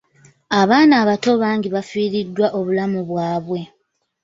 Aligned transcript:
Abaana 0.61 0.93
abato 1.01 1.31
bangi 1.41 1.67
bafiiriddwa 1.75 2.47
obulamu 2.57 2.99
bwabwe. 3.09 3.59